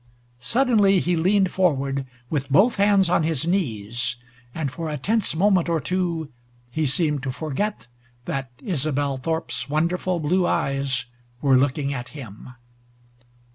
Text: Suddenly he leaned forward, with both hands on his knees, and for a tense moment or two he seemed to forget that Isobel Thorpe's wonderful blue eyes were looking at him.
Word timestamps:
Suddenly 0.39 0.99
he 0.99 1.15
leaned 1.15 1.51
forward, 1.51 2.07
with 2.31 2.49
both 2.49 2.77
hands 2.77 3.07
on 3.07 3.21
his 3.21 3.45
knees, 3.45 4.15
and 4.51 4.71
for 4.71 4.89
a 4.89 4.97
tense 4.97 5.35
moment 5.35 5.69
or 5.69 5.79
two 5.79 6.29
he 6.71 6.87
seemed 6.87 7.21
to 7.21 7.31
forget 7.31 7.85
that 8.25 8.49
Isobel 8.65 9.17
Thorpe's 9.17 9.69
wonderful 9.69 10.19
blue 10.19 10.47
eyes 10.47 11.05
were 11.39 11.55
looking 11.55 11.93
at 11.93 12.09
him. 12.17 12.49